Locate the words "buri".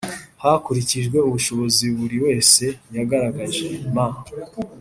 1.97-2.17